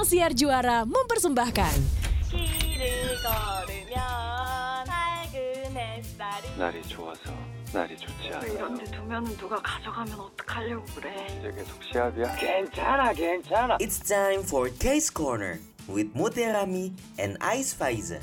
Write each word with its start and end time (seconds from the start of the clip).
Sang 0.00 0.04
Siar 0.08 0.32
Juara 0.34 0.84
mempersembahkan 0.88 1.76
길을 2.30 3.16
걸으면 3.22 4.84
밝은 4.86 5.76
햇살이 5.76 6.58
날이 6.58 6.82
좋아서 6.82 7.30
날이 7.72 7.96
좋지 7.96 8.32
않아. 8.32 8.46
이런데 8.46 8.84
두면은 8.84 9.36
누가 9.36 9.56
가져가면 9.60 10.18
어떡하려고 10.18 10.84
그래. 10.94 11.26
이제 11.38 11.52
계속 11.52 11.82
시합이야? 11.92 12.36
괜찮아, 12.36 13.12
괜찮아. 13.12 13.76
It's 13.78 14.00
time 14.00 14.40
for 14.42 14.70
Case 14.78 15.12
Corner 15.14 15.58
with 15.88 16.10
Muterami 16.14 16.92
and 17.18 17.36
Ice 17.42 17.76
Faiza. 17.76 18.20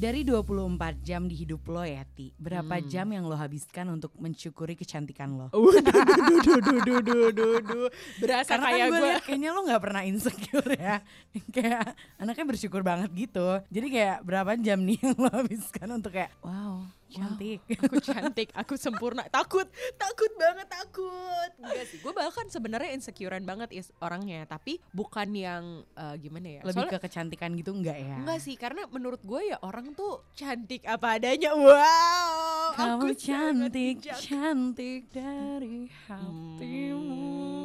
Dari 0.00 0.24
24 0.24 1.04
jam 1.04 1.28
di 1.28 1.36
hidup 1.36 1.60
lo 1.68 1.84
ya 1.84 2.08
Ti 2.08 2.32
Berapa 2.40 2.80
Hmm. 2.80 2.88
jam 2.88 3.04
yang 3.12 3.28
lo 3.28 3.36
habiskan 3.36 3.84
untuk 3.92 4.16
mensyukuri 4.16 4.72
kecantikan 4.72 5.36
lo? 5.36 5.52
Duh, 5.52 5.76
duh, 5.76 5.92
duh, 5.92 6.40
duh, 6.40 6.80
duh, 6.80 7.00
duh, 7.04 7.28
duh, 7.30 7.56
duh. 7.60 7.88
Berasa 8.16 8.56
Karena 8.56 8.66
kayak 8.72 8.80
kan 8.80 8.88
gue 8.88 8.96
gue 8.96 9.08
liat 9.12 9.24
kayaknya 9.28 9.48
lo 9.52 9.60
gak 9.60 9.82
pernah 9.84 10.02
insecure 10.02 10.72
ya 10.72 10.96
Kayak 11.54 11.84
anaknya 12.16 12.44
bersyukur 12.48 12.80
banget 12.80 13.12
gitu 13.12 13.60
Jadi 13.68 13.86
kayak 13.92 14.24
berapa 14.24 14.56
jam 14.56 14.80
nih 14.80 14.96
yang 15.04 15.20
lo 15.20 15.28
habiskan 15.28 15.88
untuk 15.92 16.16
kayak 16.16 16.32
Wow 16.40 16.88
cantik 17.10 17.58
aku 17.82 17.96
cantik, 17.98 18.48
aku 18.54 18.74
sempurna. 18.74 19.26
Takut, 19.26 19.66
takut 19.94 20.32
banget 20.38 20.66
takut. 20.66 21.50
Enggak 21.58 21.84
sih, 21.86 21.98
gue 21.98 22.12
bahkan 22.12 22.46
sebenarnya 22.46 22.94
insecurean 22.94 23.44
banget 23.44 23.70
is 23.74 23.90
orangnya, 23.98 24.46
tapi 24.46 24.78
bukan 24.90 25.34
yang 25.34 25.64
eh, 25.94 26.14
gimana 26.16 26.46
ya? 26.46 26.60
Lebih 26.62 26.86
Soalnya- 26.86 26.94
ke 26.96 27.06
kecantikan 27.06 27.50
gitu 27.54 27.70
enggak 27.74 27.98
ya? 27.98 28.16
Enggak 28.22 28.40
sih, 28.40 28.54
karena 28.54 28.86
menurut 28.88 29.20
gue 29.20 29.50
ya 29.50 29.58
orang 29.60 29.92
tuh 29.92 30.24
cantik 30.32 30.86
apa 30.86 31.18
adanya. 31.18 31.52
Wow, 31.52 32.74
Kamu 32.74 33.02
aku 33.02 33.08
cantik, 33.14 34.00
cantik 34.02 35.10
dari 35.10 35.90
hatimu 36.06 36.60
ya 36.62 37.59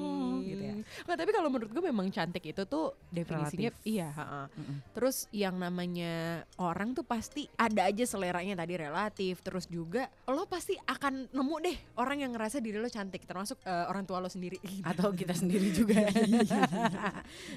Nggak, 1.03 1.17
tapi 1.17 1.31
kalau 1.31 1.49
menurut 1.49 1.69
gue 1.69 1.83
memang 1.83 2.07
cantik 2.07 2.45
itu 2.45 2.63
tuh 2.63 2.93
definisinya 3.07 3.69
Relatif. 3.69 3.83
iya. 3.83 4.09
ha-ha. 4.09 4.43
Mm-mm. 4.49 4.77
Terus 4.91 5.27
yang 5.29 5.55
namanya 5.55 6.13
orang 6.55 6.91
tuh 6.91 7.01
pasti 7.01 7.45
ada 7.53 7.85
aja 7.85 8.03
seleranya 8.03 8.53
tadi 8.55 8.73
relatif. 8.75 9.39
Terus 9.39 9.65
juga 9.65 10.05
lo 10.25 10.45
pasti 10.45 10.73
akan 10.77 11.29
nemu 11.29 11.55
deh 11.61 11.77
orang 11.95 12.17
yang 12.19 12.31
ngerasa 12.31 12.57
diri 12.57 12.77
lo 12.77 12.87
cantik, 12.87 13.23
termasuk 13.23 13.59
eh, 13.61 13.85
orang 13.85 14.03
tua 14.03 14.17
lo 14.17 14.27
sendiri. 14.27 14.57
Atau 14.89 15.11
kita 15.11 15.33
sendiri 15.33 15.69
juga 15.75 16.05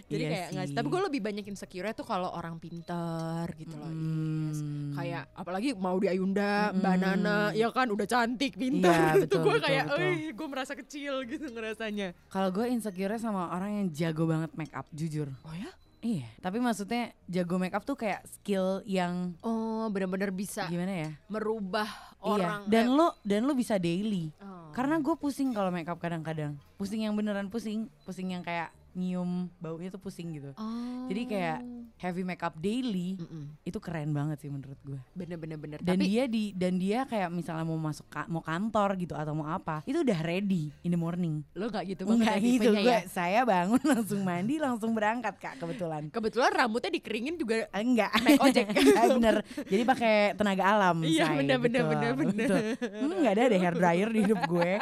Jadi 0.08 0.18
Iya 0.18 0.28
kayak 0.28 0.48
nggak. 0.50 0.66
Tapi 0.74 0.86
gue 0.88 1.02
lebih 1.04 1.20
banyak 1.20 1.44
insecure 1.46 1.90
tuh 1.92 2.04
kalau 2.04 2.30
orang 2.30 2.56
pinter 2.58 3.44
gitu 3.54 3.74
loh. 3.74 3.88
Yes. 3.88 4.58
Kayak 4.94 5.24
apalagi 5.32 5.68
mau 5.74 5.96
di 5.96 6.08
Ayunda, 6.08 6.70
Mm. 6.70 6.82
Nana, 6.98 7.38
ya 7.52 7.68
kan 7.68 7.88
udah 7.88 8.04
cantik, 8.04 8.52
Iya, 8.52 8.60
pintar. 8.60 9.12
itu 9.16 9.24
betul, 9.26 9.40
gue 9.40 9.52
betul, 9.52 9.64
kayak, 9.64 9.84
eh, 9.94 10.14
gue 10.30 10.48
merasa 10.48 10.72
kecil 10.74 11.14
gitu 11.24 11.46
ngerasanya. 11.48 12.08
Kalau 12.28 12.48
gue 12.50 12.66
insecure 12.66 13.14
sama 13.19 13.50
orang 13.50 13.83
yang 13.83 13.86
jago 13.91 14.24
banget 14.24 14.50
make 14.55 14.72
up, 14.72 14.86
jujur. 14.91 15.28
Oh 15.42 15.52
ya? 15.52 15.69
Iya, 15.98 16.30
tapi 16.38 16.62
maksudnya 16.62 17.11
jago 17.27 17.58
make 17.58 17.75
up 17.75 17.83
tuh 17.83 17.98
kayak 17.98 18.22
skill 18.25 18.86
yang 18.86 19.34
Oh, 19.42 19.91
benar-benar 19.91 20.30
bisa 20.30 20.70
gimana 20.70 20.94
ya? 20.94 21.10
merubah 21.27 21.91
orang. 22.22 22.62
iya. 22.64 22.70
Dan 22.70 22.84
eh, 22.86 22.94
lo 22.94 23.08
dan 23.27 23.42
lo 23.42 23.52
bisa 23.52 23.75
daily. 23.77 24.30
oh. 24.38 24.70
Karena 24.70 25.02
gue 25.02 25.14
pusing 25.19 25.50
kalau 25.50 25.75
make 25.75 25.91
up 25.91 25.98
kadang-kadang. 25.98 26.55
Pusing 26.78 27.02
yang 27.02 27.19
beneran 27.19 27.50
pusing, 27.50 27.91
pusing 28.06 28.30
yang 28.30 28.47
kayak 28.47 28.70
nyium 28.92 29.48
baunya 29.56 29.89
tuh 29.89 29.98
pusing 29.98 30.33
gitu. 30.33 30.50
Oh. 30.55 31.06
Jadi 31.06 31.22
kayak 31.27 31.58
heavy 31.97 32.22
make 32.22 32.41
up 32.41 32.55
daily 32.55 33.14
Mm-mm. 33.14 33.50
itu 33.62 33.78
keren 33.78 34.11
banget 34.11 34.39
sih 34.39 34.48
menurut 34.48 34.78
gue. 34.81 34.98
bener-bener 35.12 35.56
bener. 35.56 35.78
Dan 35.78 35.97
Tapi 35.97 36.06
dia 36.06 36.25
di 36.25 36.50
dan 36.53 36.77
dia 36.77 37.03
kayak 37.05 37.28
misalnya 37.28 37.62
mau 37.62 37.77
masuk 37.77 38.06
ka- 38.06 38.27
mau 38.27 38.41
kantor 38.41 38.94
gitu 38.97 39.12
atau 39.12 39.33
mau 39.33 39.47
apa, 39.47 39.83
itu 39.83 39.98
udah 39.98 40.19
ready 40.20 40.70
in 40.81 40.91
the 40.91 40.97
morning. 40.97 41.42
lo 41.53 41.66
gak 41.66 41.84
gitu 41.86 42.03
banget 42.05 42.19
Enggak 42.19 42.36
ya 42.36 42.44
gitu, 42.44 42.70
gue 42.72 42.86
ya? 42.89 43.00
saya 43.09 43.41
bangun 43.42 43.83
langsung 43.92 44.20
mandi 44.20 44.55
langsung 44.56 44.91
berangkat 44.92 45.34
kak 45.36 45.55
kebetulan. 45.59 46.03
Kebetulan 46.09 46.50
rambutnya 46.50 46.91
dikeringin 46.91 47.34
juga 47.34 47.66
Enggak, 47.70 48.12
Naik 48.19 48.41
ojek. 48.41 48.66
Enggak, 48.75 49.05
bener. 49.12 49.36
Jadi 49.64 49.83
pakai 49.84 50.14
tenaga 50.34 50.64
alam. 50.66 50.97
Iya, 51.00 51.25
say, 51.25 51.36
bener, 51.36 51.59
bener, 51.59 51.82
betul, 51.82 51.91
bener, 51.91 52.12
bener. 52.15 52.34
betul. 52.37 52.62
Hmm, 52.88 53.12
Enggak 53.15 53.32
ada 53.32 53.43
deh 53.47 53.59
hair 53.59 53.75
dryer 53.75 54.09
di 54.09 54.21
hidup 54.22 54.41
gue. 54.44 54.72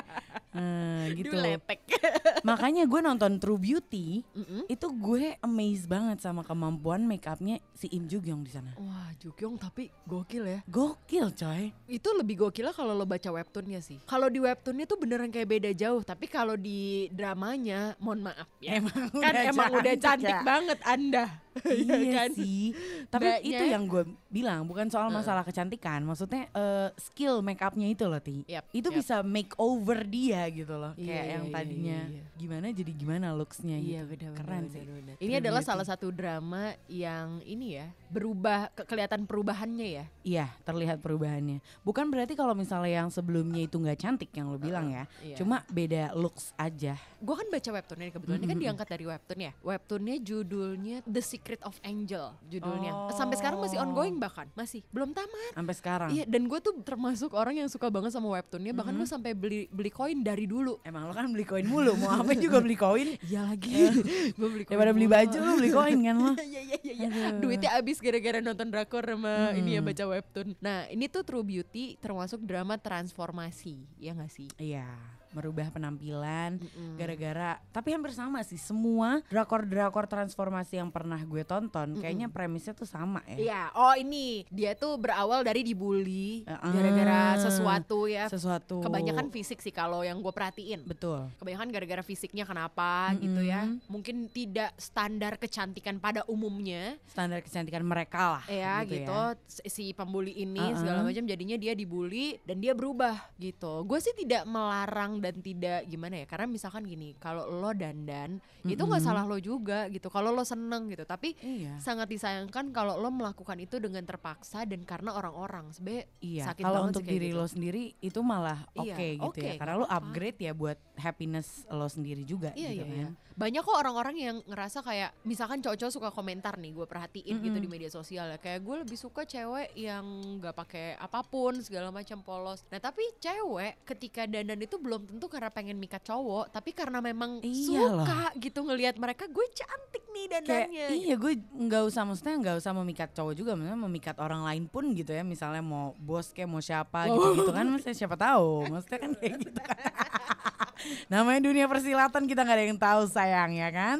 Hmm, 0.66 1.12
gitu. 1.14 1.36
Duh, 1.36 1.42
lepek. 1.42 1.80
Makanya 2.48 2.88
gue 2.88 3.00
nonton 3.04 3.38
True 3.38 3.60
Beauty, 3.60 4.24
Mm-mm. 4.34 4.64
itu 4.66 4.86
gue 4.88 5.36
amazed 5.44 5.86
banget 5.86 6.18
sama 6.24 6.42
kemampuan 6.42 7.04
make 7.04 7.28
upnya 7.28 7.60
si 7.76 7.86
Im 7.92 8.08
Joo 8.08 8.24
Gyung 8.24 8.42
di 8.42 8.50
sana. 8.50 8.72
Wah, 8.80 9.12
Jukyong 9.20 9.60
tapi 9.60 9.92
gokil 10.08 10.44
ya. 10.48 10.60
Gokil 10.66 11.30
coy. 11.36 11.70
Itu 11.86 12.08
lebih 12.16 12.40
gokilnya 12.42 12.72
kalau 12.72 12.96
lo 12.96 13.04
baca 13.04 13.28
webtoonnya 13.30 13.80
sih. 13.84 14.00
Kalau 14.08 14.26
di 14.26 14.40
webtoonnya 14.42 14.88
tuh 14.88 14.98
beneran 14.98 15.30
kayak 15.30 15.48
beda 15.48 15.70
jauh, 15.76 16.02
tapi 16.02 16.26
kalau 16.26 16.56
di 16.58 17.06
dramanya, 17.12 17.94
mohon 18.00 18.26
maaf 18.26 18.48
ya. 18.58 18.80
Emang 18.80 19.12
kan 19.12 19.34
emang 19.46 19.70
udah 19.76 19.94
cantik 20.00 20.40
ya. 20.40 20.42
banget 20.42 20.78
Anda. 20.82 21.45
Iya 21.66 22.12
kan? 22.18 22.30
sih. 22.32 22.72
Tapi 23.06 23.26
Mbaknya- 23.26 23.42
itu 23.42 23.64
yang 23.66 23.84
gue 23.84 24.02
bilang 24.28 24.62
bukan 24.62 24.86
soal 24.86 25.08
masalah 25.08 25.42
kecantikan. 25.42 26.02
Maksudnya 26.02 26.48
eh, 26.48 26.88
skill 26.96 27.40
make 27.40 27.58
upnya 27.58 27.86
itu 27.86 28.04
loh 28.04 28.18
Ti. 28.18 28.44
Yap, 28.46 28.64
itu 28.70 28.88
yap. 28.88 28.96
bisa 28.96 29.16
make 29.20 29.52
over 29.56 30.02
dia 30.02 30.44
gitu 30.48 30.74
loh. 30.74 30.92
Iya, 30.94 31.06
Kayak 31.06 31.22
iya, 31.22 31.32
yang 31.32 31.44
iya, 31.44 31.54
tadinya 31.54 32.00
iya, 32.04 32.16
iya. 32.16 32.24
gimana 32.34 32.66
jadi 32.68 32.92
gimana 32.92 33.26
looksnya 33.32 33.76
Iya 33.76 34.00
gitu. 34.04 34.10
benar 34.12 34.32
Keren 34.34 34.50
benar, 34.58 34.70
sih. 34.70 34.82
benar, 34.82 34.94
benar. 34.96 35.14
Ini 35.16 35.32
adalah 35.38 35.62
salah 35.62 35.84
satu 35.84 36.06
drama 36.08 36.62
yang 36.86 37.40
ini 37.42 37.66
ya 37.74 37.86
berubah 38.08 38.70
ke- 38.72 38.86
kelihatan 38.86 39.26
perubahannya 39.26 39.88
ya. 40.02 40.04
Iya 40.22 40.46
terlihat 40.62 40.98
perubahannya. 41.00 41.62
Bukan 41.82 42.10
berarti 42.10 42.34
kalau 42.34 42.54
misalnya 42.54 43.04
yang 43.04 43.08
sebelumnya 43.10 43.62
itu 43.62 43.76
nggak 43.76 43.98
cantik 43.98 44.30
yang 44.34 44.50
lo 44.50 44.58
bilang 44.58 44.90
ya. 44.90 45.04
Iya. 45.22 45.36
Cuma 45.38 45.62
beda 45.68 46.14
looks 46.14 46.50
aja. 46.56 46.98
Gue 47.18 47.34
kan 47.34 47.46
baca 47.46 47.70
webtoonnya 47.72 48.10
kebetulan 48.12 48.38
ini 48.38 48.48
kan 48.48 48.58
diangkat 48.58 48.86
dari 48.86 49.04
webtoon 49.06 49.40
ya. 49.40 49.52
Webtoonnya 49.60 50.16
judulnya 50.20 50.96
The 51.06 51.22
Secret 51.22 51.60
of 51.62 51.74
Angel 51.82 52.34
judulnya. 52.46 52.92
Oh. 52.92 53.14
Sampai 53.14 53.38
sekarang 53.38 53.58
masih 53.58 53.78
ongoing 53.78 54.16
bahkan 54.18 54.46
masih 54.54 54.82
belum 54.90 55.10
tamat. 55.12 55.52
Sampai 55.54 55.74
sekarang. 55.74 56.08
Iya 56.14 56.24
dan 56.26 56.46
gue 56.46 56.58
tuh 56.58 56.74
termasuk 56.82 57.34
orang 57.34 57.58
yang 57.58 57.68
suka 57.68 57.90
banget 57.90 58.14
sama 58.14 58.30
webtoonnya. 58.32 58.72
Bahkan 58.72 58.92
gue 58.94 59.08
sampai 59.08 59.32
beli 59.34 59.66
beli 59.70 59.90
koin 59.90 60.22
dari 60.22 60.46
dulu. 60.46 60.78
Emang 60.82 61.06
lo 61.06 61.12
kan 61.14 61.26
beli 61.28 61.46
koin 61.46 61.66
mulu. 61.66 61.94
Mau 61.98 62.10
apa 62.12 62.32
juga 62.44 62.62
beli 62.62 62.76
koin. 62.76 63.18
Iya 63.22 63.46
lagi. 63.46 63.72
gue 64.38 64.48
beli 64.48 64.64
koin. 64.64 64.74
Daripada 64.74 64.92
beli 64.92 65.08
baju 65.08 65.36
lo 65.38 65.52
beli 65.56 65.70
koin 65.70 65.98
kan 66.02 66.16
lo. 66.16 66.32
Iya 66.46 66.62
iya 66.62 66.78
iya. 66.84 66.94
iya. 67.10 67.28
Duitnya 67.36 67.70
habis 67.74 67.95
gara-gara 67.98 68.38
nonton 68.38 68.68
drakor 68.68 69.02
sama 69.02 69.52
ini 69.52 69.74
ya 69.74 69.80
Hmm. 69.80 69.88
baca 69.88 70.04
webtoon. 70.06 70.48
Nah 70.58 70.86
ini 70.88 71.06
tuh 71.06 71.22
True 71.22 71.42
Beauty 71.42 71.96
termasuk 71.96 72.42
drama 72.42 72.76
transformasi 72.76 73.86
ya 73.96 74.12
gak 74.12 74.30
sih? 74.30 74.48
Iya, 74.56 74.86
merubah 75.36 75.68
penampilan 75.68 76.56
Mm-mm. 76.56 76.96
gara-gara 76.96 77.60
tapi 77.70 77.92
hampir 77.92 78.10
sama 78.10 78.40
sih 78.40 78.56
semua 78.56 79.20
drakor-drakor 79.28 80.08
transformasi 80.08 80.80
yang 80.80 80.88
pernah 80.88 81.20
gue 81.20 81.44
tonton 81.44 82.00
kayaknya 82.00 82.26
premisnya 82.26 82.72
tuh 82.72 82.88
sama 82.88 83.20
ya. 83.28 83.36
Iya, 83.36 83.62
oh 83.72 83.92
ini 83.92 84.48
dia 84.48 84.72
tuh 84.72 84.96
berawal 84.96 85.44
dari 85.44 85.60
dibully 85.60 86.42
Heeh. 86.42 86.72
gara-gara 86.72 87.20
sesuatu 87.38 88.06
ya. 88.06 88.26
Sesuatu 88.26 88.80
Kebanyakan 88.80 89.28
fisik 89.28 89.60
sih 89.60 89.70
kalau 89.70 90.00
yang 90.00 90.18
gue 90.18 90.30
perhatiin. 90.30 90.82
betul. 90.82 91.28
Kebanyakan 91.36 91.68
gara-gara 91.68 92.00
fisiknya 92.00 92.42
kenapa 92.42 93.12
gitu 93.18 93.42
ya. 93.42 93.68
Mungkin 93.86 94.30
tidak 94.30 94.72
standar 94.76 95.36
kecantikan 95.36 95.98
pada 95.98 96.24
umumnya 96.26 96.96
Standar 97.04 97.40
kecantikan 97.40 97.82
mereka 97.82 98.40
lah 98.40 98.44
ya 98.46 98.80
gitu. 98.82 99.04
gitu. 99.04 99.12
ya. 99.12 99.36
Si- 99.44 99.64
Si 99.66 99.84
pembuli 99.92 100.32
ini 100.32 100.56
Uh-uh. 100.56 100.78
segala 100.78 101.00
macam 101.02 101.26
jadinya 101.26 101.54
dia 101.54 101.74
dibully 101.74 102.40
dan 102.42 102.56
dia 102.56 102.72
berubah 102.72 103.12
gitu. 103.36 103.84
Gue 103.84 103.98
sih 103.98 104.14
tidak 104.14 104.46
melarang 104.46 105.20
dan 105.26 105.42
tidak 105.42 105.82
gimana 105.84 106.22
ya. 106.22 106.26
Karena 106.26 106.46
misalkan 106.46 106.86
gini, 106.86 107.18
kalau 107.18 107.50
lo 107.50 107.74
dandan 107.74 108.38
itu 108.62 108.78
nggak 108.78 109.02
salah 109.02 109.26
lo 109.26 109.36
juga 109.36 109.90
gitu. 109.90 110.06
Kalau 110.06 110.30
lo 110.30 110.46
seneng 110.46 110.86
gitu. 110.86 111.02
Tapi 111.02 111.34
Iya. 111.38 111.82
sangat 111.82 112.06
disayangkan 112.06 112.70
kalau 112.70 112.94
lo 112.94 113.10
melakukan 113.10 113.58
itu 113.58 113.76
dengan 113.76 114.02
terpaksa 114.02 114.62
dan 114.62 114.82
karena 114.82 115.10
orang-orang 115.12 115.70
sebenarnya 115.70 116.06
Iya, 116.18 116.44
sakit 116.46 116.62
kalau 116.62 116.86
untuk 116.86 117.02
diri 117.02 117.30
gitu. 117.30 117.38
lo 117.38 117.46
sendiri 117.46 117.82
itu 117.98 118.20
malah 118.22 118.62
oke 118.72 118.86
Iya, 118.86 119.18
gitu 119.18 119.26
oke, 119.26 119.42
ya. 119.42 119.54
Karena 119.56 119.74
lo 119.76 119.86
upgrade 119.86 120.38
ya 120.38 120.52
buat 120.52 120.78
happiness 120.96 121.66
lo 121.68 121.86
sendiri 121.86 122.22
juga 122.22 122.54
Iya 122.54 122.70
gitu 122.70 122.76
iya 122.76 122.84
kan. 122.84 122.96
iya. 122.96 123.08
Banyak 123.36 123.62
kok 123.62 123.76
orang-orang 123.76 124.16
yang 124.16 124.36
ngerasa 124.48 124.80
kayak 124.80 125.12
misalkan 125.22 125.60
cowok-cowok 125.60 125.92
suka 125.92 126.08
komentar 126.08 126.56
nih, 126.56 126.72
gue 126.72 126.88
perhatiin 126.88 127.36
gitu 127.38 127.52
Mm-mm. 127.52 127.60
di 127.60 127.68
media 127.68 127.90
sosial 127.92 128.32
ya. 128.32 128.40
Kayak 128.40 128.64
gue 128.64 128.76
lebih 128.80 128.96
suka 128.96 129.22
cewek 129.22 129.76
yang 129.76 130.04
nggak 130.40 130.56
pakai 130.56 130.96
apa 130.96 131.20
pun 131.20 131.60
segala 131.60 131.92
macam 131.92 132.20
polos. 132.20 132.64
Nah 132.72 132.80
tapi 132.80 133.04
cewek 133.20 133.84
ketika 133.84 134.24
dandan 134.24 134.56
itu 134.58 134.80
belum 134.80 135.05
tentu 135.06 135.26
karena 135.26 135.48
pengen 135.48 135.76
mikat 135.76 136.02
cowok, 136.02 136.50
tapi 136.50 136.70
karena 136.70 136.98
memang 137.00 137.38
Iya 137.40 137.86
suka 137.86 138.34
gitu 138.36 138.60
ngelihat 138.62 138.94
mereka 138.96 139.24
gue 139.26 139.46
cantik 139.48 140.04
nih 140.06 140.26
Kayak 140.26 140.42
dandannya. 140.42 140.86
iya 140.92 141.14
gue 141.14 141.32
nggak 141.38 141.82
usah 141.84 142.02
maksudnya 142.02 142.34
nggak 142.36 142.56
usah 142.58 142.72
memikat 142.74 143.10
cowok 143.12 143.32
juga 143.32 143.52
maksudnya 143.52 143.78
memikat 143.78 144.16
orang 144.16 144.42
lain 144.42 144.64
pun 144.64 144.90
gitu 144.92 145.10
ya. 145.10 145.22
Misalnya 145.22 145.60
mau 145.60 145.94
bos 145.96 146.30
kayak 146.30 146.46
mau 146.46 146.58
siapa 146.58 147.06
gitu 147.06 147.28
gitu 147.36 147.50
kan 147.50 147.64
maksudnya 147.64 147.96
siapa 147.96 148.16
tahu. 148.16 148.66
Maksudnya 148.68 148.98
kan 148.98 149.10
kayak 149.14 149.34
gitu 149.40 149.50
kan. 149.56 149.78
Namanya 151.12 151.40
dunia 151.42 151.66
persilatan 151.66 152.24
kita 152.24 152.40
nggak 152.42 152.56
ada 152.56 152.64
yang 152.64 152.76
tahu 152.76 153.02
sayang 153.06 153.50
ya 153.52 153.68
kan? 153.70 153.96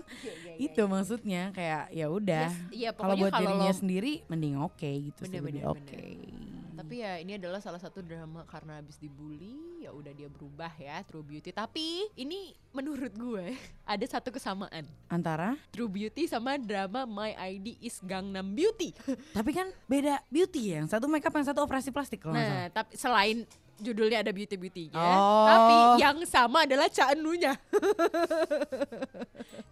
Itu 0.56 0.86
maksudnya 0.86 1.50
kayak 1.50 1.90
ya 1.90 2.06
udah. 2.06 2.48
Yes, 2.48 2.56
iya, 2.70 2.90
kalau 2.90 3.14
buat 3.14 3.32
dirinya 3.32 3.70
lo- 3.70 3.76
sendiri 3.76 4.12
mending 4.26 4.56
oke 4.56 4.84
gitu 5.04 5.20
sih 5.22 5.36
Bener, 5.36 5.42
lebih 5.42 5.62
bener, 5.62 5.72
oke. 5.72 5.84
bener. 5.92 6.45
Tapi 6.86 7.02
ya 7.02 7.18
ini 7.18 7.34
adalah 7.34 7.58
salah 7.58 7.82
satu 7.82 7.98
drama 7.98 8.46
karena 8.46 8.78
habis 8.78 8.94
dibully 8.94 9.82
ya 9.82 9.90
udah 9.90 10.14
dia 10.14 10.30
berubah 10.30 10.70
ya 10.78 11.02
True 11.02 11.26
Beauty. 11.26 11.50
Tapi 11.50 12.06
ini 12.14 12.54
menurut 12.70 13.10
gue 13.10 13.58
ada 13.90 14.06
satu 14.06 14.30
kesamaan 14.30 14.86
Antara 15.10 15.58
True 15.74 15.90
Beauty 15.90 16.30
sama 16.30 16.54
drama 16.62 17.02
My 17.02 17.34
ID 17.34 17.82
is 17.82 17.98
Gangnam 18.06 18.54
Beauty. 18.54 18.94
tapi 19.36 19.50
kan 19.50 19.66
beda 19.90 20.22
beauty 20.30 20.70
ya. 20.70 20.86
Yang 20.86 20.94
satu 20.94 21.10
makeup, 21.10 21.34
yang 21.34 21.50
satu 21.50 21.66
operasi 21.66 21.90
plastik 21.90 22.22
kalau. 22.22 22.38
Nah, 22.38 22.70
tapi 22.70 22.94
selain 22.94 23.42
judulnya 23.76 24.20
ada 24.20 24.32
beauty 24.32 24.56
beautynya, 24.56 24.96
Oh. 24.96 25.44
tapi 25.44 25.75
yang 26.00 26.19
sama 26.25 26.64
adalah 26.64 26.88
Chanunya. 26.88 27.52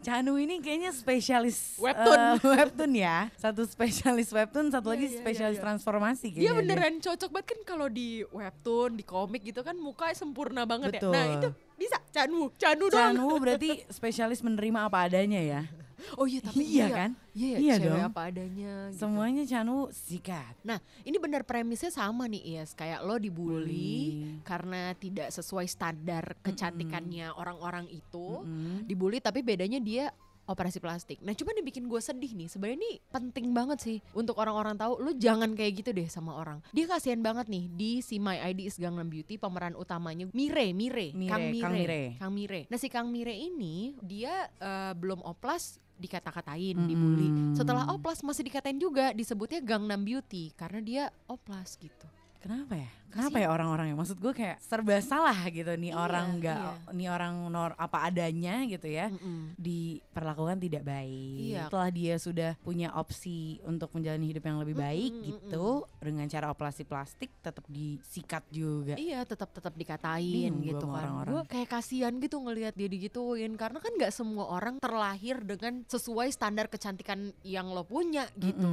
Chanu 0.05 0.37
ini 0.37 0.61
kayaknya 0.61 0.93
spesialis 0.93 1.81
Webtoon. 1.81 2.21
eh, 2.21 2.37
webtoon 2.45 2.93
ya. 2.93 3.33
Satu 3.41 3.65
spesialis 3.65 4.29
webtoon, 4.31 4.69
satu 4.69 4.93
lagi 4.93 5.09
iya, 5.09 5.13
iya, 5.17 5.21
spesialis 5.25 5.59
iya. 5.59 5.65
transformasi 5.65 6.27
Dia 6.37 6.53
beneran 6.53 7.01
cocok 7.01 7.31
banget 7.33 7.57
kan 7.57 7.61
kalau 7.65 7.89
di 7.89 8.21
webtoon, 8.29 9.01
di 9.01 9.05
komik 9.05 9.43
gitu 9.43 9.65
kan 9.65 9.75
mukanya 9.81 10.13
sempurna 10.13 10.69
banget 10.69 11.01
Betul. 11.01 11.09
ya. 11.09 11.17
Nah, 11.17 11.25
itu 11.41 11.49
bisa 11.75 11.97
Chanu, 12.13 12.53
Chanu 12.61 12.93
doang. 12.93 13.17
Chanu 13.17 13.27
berarti 13.43 13.89
spesialis 13.89 14.45
menerima 14.45 14.87
apa 14.87 15.09
adanya 15.09 15.41
ya. 15.41 15.61
Oh 16.15 16.27
iya, 16.27 16.41
tapi 16.41 16.63
Iya 16.63 16.87
kan? 16.89 17.11
Iya, 17.33 17.57
Iya 17.59 17.75
cewek 17.77 17.91
dong. 17.91 18.05
apa 18.07 18.21
adanya 18.31 18.75
gitu. 18.89 18.99
Semuanya 19.01 19.43
Chanu 19.43 19.77
sikat. 19.91 20.55
Nah, 20.63 20.79
ini 21.03 21.17
benar 21.19 21.43
premisnya 21.43 21.91
sama 21.91 22.25
nih, 22.27 22.43
Yes. 22.61 22.73
Kayak 22.73 23.03
lo 23.03 23.17
dibully 23.17 23.65
Bully. 24.23 24.41
karena 24.43 24.95
tidak 24.95 25.29
sesuai 25.31 25.67
standar 25.67 26.37
kecantikannya 26.41 27.33
orang-orang 27.33 27.89
itu. 27.89 28.43
Mm. 28.43 28.87
Dibully 28.87 29.19
tapi 29.19 29.41
bedanya 29.41 29.79
dia 29.79 30.15
operasi 30.45 30.79
plastik. 30.81 31.19
Nah, 31.25 31.33
cuman 31.33 31.57
yang 31.61 31.67
bikin 31.67 31.85
gue 31.89 32.01
sedih 32.01 32.33
nih, 32.37 32.49
sebenarnya 32.53 32.79
ini 32.81 32.93
penting 33.09 33.47
banget 33.57 33.79
sih 33.81 33.99
untuk 34.13 34.37
orang-orang 34.37 34.77
tahu 34.77 35.01
lu 35.01 35.13
jangan 35.17 35.57
kayak 35.57 35.85
gitu 35.85 35.91
deh 35.97 36.09
sama 36.09 36.37
orang. 36.37 36.61
Dia 36.71 36.85
kasihan 36.89 37.21
banget 37.21 37.49
nih 37.49 37.65
di 37.73 37.91
si 38.05 38.21
My 38.21 38.41
ID 38.53 38.69
is 38.69 38.77
Gangnam 38.77 39.09
Beauty 39.09 39.41
pemeran 39.41 39.73
utamanya 39.77 40.29
Mire, 40.33 40.73
Mire, 40.77 41.13
Mire, 41.17 41.31
Kang 41.33 41.45
Mire. 41.49 41.63
Kang 41.65 41.75
Mire. 41.75 42.03
Kang 42.21 42.33
Mire. 42.33 42.61
Nah, 42.69 42.79
si 42.79 42.89
Kang 42.93 43.09
Mire 43.09 43.33
ini 43.33 43.97
dia 44.05 44.49
eh, 44.61 44.93
belum 44.93 45.25
oplas 45.25 45.81
dikata-katain, 45.95 46.75
Mm-mm. 46.75 46.89
dibully. 46.91 47.29
Setelah 47.55 47.87
oplas 47.95 48.21
masih 48.27 48.45
dikatain 48.51 48.77
juga 48.77 49.15
disebutnya 49.15 49.63
Gangnam 49.63 50.03
Beauty 50.03 50.51
karena 50.59 50.81
dia 50.83 51.05
oplas 51.31 51.79
gitu. 51.79 52.07
Kenapa 52.45 52.77
ya? 52.77 52.91
Kenapa 53.15 53.39
ya 53.39 53.49
orang-orang 53.49 53.87
ya? 53.91 53.95
Maksud 53.95 54.19
gue 54.19 54.33
kayak 54.35 54.59
serba 54.59 54.99
salah 54.99 55.39
gitu 55.49 55.71
nih 55.71 55.95
Iya, 55.95 56.03
orang 56.03 56.27
nggak, 56.43 56.59
iya. 56.59 56.93
nih 56.93 57.09
orang 57.09 57.35
nor 57.49 57.71
apa 57.79 58.11
adanya 58.11 58.67
gitu 58.67 58.91
ya. 58.91 59.07
Mm-mm. 59.09 59.55
diperlakukan 59.55 60.59
tidak 60.59 60.83
baik. 60.83 61.39
Iya. 61.55 61.63
Setelah 61.71 61.91
dia 61.95 62.15
sudah 62.19 62.51
punya 62.61 62.91
opsi 62.95 63.63
untuk 63.63 63.95
menjalani 63.95 64.27
hidup 64.27 64.45
yang 64.45 64.59
lebih 64.59 64.77
baik 64.77 65.13
Mm-mm, 65.15 65.25
gitu 65.31 65.67
dengan 66.03 66.27
cara 66.27 66.51
operasi 66.51 66.83
plastik 66.83 67.31
tetap 67.39 67.63
disikat 67.71 68.43
juga. 68.51 68.99
Iya 68.99 69.23
tetap 69.23 69.55
tetap 69.55 69.73
dikatain 69.75 70.51
Bingung 70.51 70.67
gitu 70.67 70.87
kan. 70.91 71.25
Gue 71.29 71.43
kayak 71.47 71.69
kasihan 71.71 72.13
gitu 72.19 72.43
ngelihat 72.43 72.75
dia 72.75 72.89
digituin 72.91 73.55
karena 73.55 73.79
kan 73.79 73.93
nggak 73.95 74.11
semua 74.11 74.51
orang 74.51 74.83
terlahir 74.83 75.39
dengan 75.45 75.87
sesuai 75.87 76.35
standar 76.35 76.67
kecantikan 76.67 77.31
yang 77.47 77.71
lo 77.71 77.87
punya 77.87 78.27
gitu. 78.35 78.67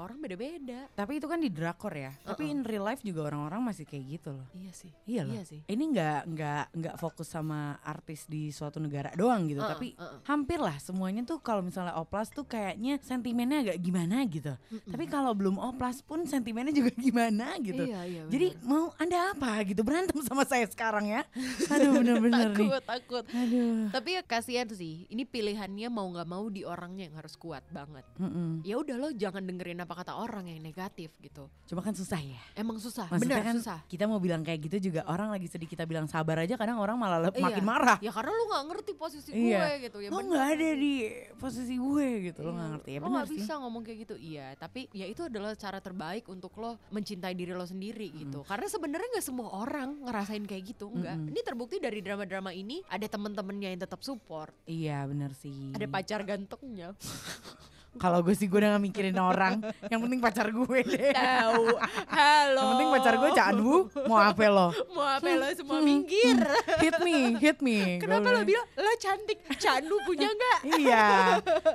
Orang 0.00 0.22
beda-beda. 0.22 0.86
Tapi 0.94 1.18
itu 1.18 1.26
kan 1.26 1.40
di 1.40 1.50
drakor 1.50 1.92
ya. 1.92 2.12
Tapi 2.22 2.46
Uh-uh. 2.46 2.54
in 2.54 2.60
real 2.62 2.84
life 2.86 3.02
juga 3.02 3.26
orang-orang 3.32 3.72
masih 3.72 3.79
kayak 3.84 4.04
gitu 4.18 4.30
loh. 4.34 4.46
Iya 4.56 4.72
sih. 4.72 4.92
Iya 5.06 5.22
loh. 5.26 5.34
Iya 5.34 5.42
sih. 5.46 5.60
Ini 5.64 5.84
nggak 5.92 6.20
nggak 6.32 6.64
nggak 6.76 6.94
fokus 7.00 7.28
sama 7.30 7.78
artis 7.82 8.26
di 8.26 8.50
suatu 8.50 8.78
negara 8.82 9.12
doang 9.16 9.46
gitu, 9.48 9.60
Uh-uh, 9.60 9.70
tapi 9.72 9.88
uh-uh. 9.96 10.20
hampir 10.26 10.58
lah 10.60 10.76
semuanya 10.80 11.22
tuh 11.24 11.38
kalau 11.40 11.64
misalnya 11.64 11.96
oplas 11.96 12.30
tuh 12.30 12.44
kayaknya 12.44 13.00
sentimennya 13.00 13.64
agak 13.64 13.78
gimana 13.80 14.22
gitu. 14.26 14.52
Tapi 14.88 15.04
kalau 15.08 15.32
belum 15.32 15.56
oplas 15.60 16.00
pun 16.04 16.24
sentimennya 16.24 16.74
juga 16.74 16.92
gimana 17.06 17.56
gitu. 17.60 17.82
Iya 17.84 18.00
iya. 18.06 18.22
Jadi 18.28 18.58
mau 18.66 18.92
anda 18.96 19.32
apa 19.34 19.62
gitu 19.66 19.82
berantem 19.86 20.18
sama 20.24 20.44
saya 20.44 20.66
sekarang 20.68 21.08
ya? 21.08 21.22
Aduh 21.70 21.96
bener-bener 22.00 22.52
nih. 22.52 22.68
takut 22.70 22.82
takut. 22.84 23.24
Aduh. 23.30 23.88
Tapi 23.90 24.08
ya 24.18 24.22
kasihan 24.24 24.68
sih. 24.70 25.06
Ini 25.10 25.26
pilihannya 25.26 25.88
mau 25.90 26.06
nggak 26.10 26.28
mau 26.28 26.44
di 26.48 26.62
orangnya 26.66 27.10
yang 27.10 27.16
harus 27.18 27.34
kuat 27.36 27.64
banget. 27.70 28.04
Mm-mm. 28.18 28.62
Ya 28.66 28.78
udah 28.78 28.96
lo 28.96 29.08
jangan 29.14 29.42
dengerin 29.44 29.82
apa 29.82 29.94
kata 30.02 30.16
orang 30.16 30.48
yang 30.50 30.60
negatif 30.62 31.10
gitu. 31.22 31.48
Cuma 31.66 31.80
kan 31.80 31.94
susah 31.94 32.20
ya. 32.20 32.40
Emang 32.54 32.78
susah. 32.78 33.08
Maksudnya 33.10 33.40
Benar 33.40 33.46
kan 33.46 33.56
susah. 33.58 33.69
Kita 33.86 34.04
mau 34.04 34.16
bilang 34.16 34.40
kayak 34.40 34.60
gitu 34.62 34.90
juga 34.90 35.04
orang 35.04 35.30
lagi 35.30 35.46
sedih 35.46 35.66
kita 35.66 35.84
bilang 35.84 36.04
sabar 36.04 36.40
aja 36.40 36.54
kadang 36.54 36.76
orang 36.76 36.94
malah 36.94 37.18
Iya. 37.28 37.38
makin 37.38 37.64
marah. 37.64 37.98
Ya 37.98 38.10
karena 38.10 38.30
lu 38.30 38.44
nggak 38.46 38.64
ngerti 38.66 38.92
posisi 38.94 39.30
Iya. 39.30 39.58
gue 39.58 39.70
gitu 39.82 39.98
ya. 39.98 40.08
bener. 40.08 40.24
nggak 40.26 40.46
ada 40.50 40.68
di 40.76 40.94
posisi 41.34 41.74
gue 41.74 42.08
gitu 42.24 42.40
Iya, 42.40 42.50
nggak 42.50 42.68
ngerti 42.70 42.90
ya 42.90 42.96
lo 42.96 43.02
benar 43.02 43.14
nggak 43.14 43.28
sih. 43.28 43.36
bisa 43.36 43.52
ngomong 43.56 43.82
kayak 43.82 43.98
gitu 44.00 44.14
iya 44.16 44.46
tapi 44.54 44.80
ya 44.90 45.04
itu 45.04 45.22
adalah 45.22 45.52
cara 45.54 45.78
terbaik 45.78 46.24
untuk 46.26 46.52
lo 46.56 46.70
mencintai 46.88 47.32
diri 47.32 47.52
lo 47.52 47.64
sendiri 47.64 48.08
gitu 48.16 48.40
karena 48.42 48.66
sebenarnya 48.66 49.08
nggak 49.10 49.26
semua 49.26 49.48
orang 49.54 50.00
ngerasain 50.00 50.42
kayak 50.42 50.64
gitu 50.68 50.88
enggak 50.88 51.14
Mm-mm. 51.14 51.30
ini 51.30 51.40
terbukti 51.40 51.76
dari 51.78 51.98
drama-drama 51.98 52.50
ini 52.50 52.80
ada 52.86 53.04
temen-temennya 53.04 53.68
yang 53.68 53.80
tetap 53.80 54.00
support 54.00 54.52
Iya 54.64 55.04
benar 55.04 55.30
sih. 55.32 55.70
ada 55.70 55.86
pacar 55.86 56.22
gantengnya 56.22 56.96
Kalau 57.98 58.22
gue 58.22 58.30
sih 58.32 58.46
gue 58.46 58.54
udah 58.54 58.70
gak 58.72 58.84
mikirin 58.84 59.18
orang. 59.18 59.58
Yang 59.88 60.00
penting 60.00 60.20
pacar 60.20 60.46
gue 60.46 60.78
deh. 60.86 61.10
tahu 61.10 61.64
halo 62.06 62.54
Yang 62.56 62.68
penting 62.70 62.88
pacar 62.92 63.14
gue 63.16 63.30
Canu 63.32 63.74
mau 64.06 64.18
apa 64.20 64.44
lo? 64.46 64.68
mau 64.92 65.06
apa 65.08 65.26
lo 65.26 65.46
semua 65.50 65.78
minggir 65.80 66.38
Hit 66.78 66.96
me, 67.00 67.16
hit 67.36 67.58
me. 67.58 67.98
kenapa 67.98 68.30
lo 68.30 68.40
bilang 68.40 68.62
lo 68.74 68.92
cantik 68.96 69.42
candu 69.56 69.96
punya 70.02 70.28
nggak 70.28 70.58
Iya, 70.78 71.06